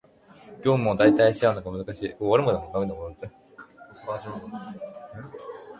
[0.63, 2.15] 業務を代替し合うのが難しい